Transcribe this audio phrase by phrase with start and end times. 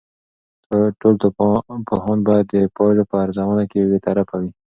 [0.99, 1.15] ټول
[1.87, 4.51] پوهان باید د پایلو په ارزونه کې بیطرف وي.